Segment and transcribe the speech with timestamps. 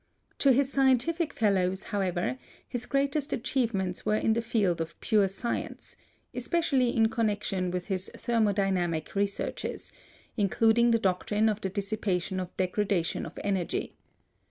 [0.39, 5.95] To his scientific fellows, however, his greatest achievements were in the field of pure science,
[6.33, 9.91] especially in connection with his thermodynamic researches,
[10.37, 13.93] including the doctrine of the dissipation or degradation of energy.